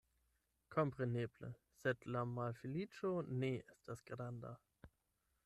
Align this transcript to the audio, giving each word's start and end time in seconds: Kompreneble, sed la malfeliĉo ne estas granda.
Kompreneble, 0.75 1.49
sed 1.81 2.07
la 2.15 2.23
malfeliĉo 2.39 3.13
ne 3.45 3.53
estas 3.77 4.05
granda. 4.11 4.57